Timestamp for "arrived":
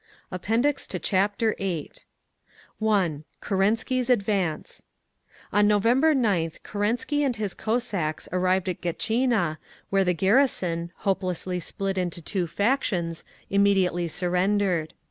8.31-8.67